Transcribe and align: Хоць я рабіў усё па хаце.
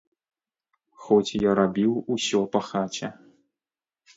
Хоць 1.03 1.35
я 1.45 1.51
рабіў 1.59 1.91
усё 2.15 2.41
па 2.57 2.63
хаце. 2.71 3.07